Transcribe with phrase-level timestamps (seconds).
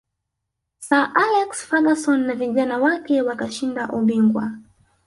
[0.87, 4.51] sir alex ferguson na vijana wake wakashinda ubingwa